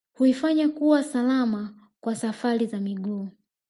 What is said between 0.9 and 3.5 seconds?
salama kwa safari za miguu